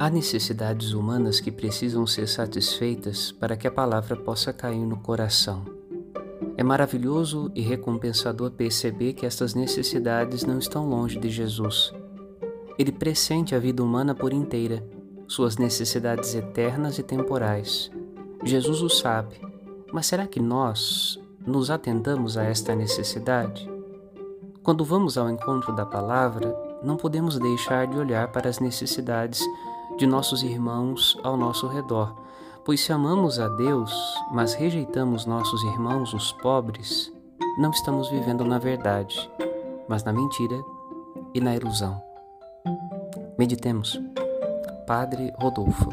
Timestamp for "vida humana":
13.58-14.14